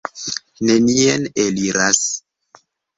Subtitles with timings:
[0.69, 2.05] Nenien eliras.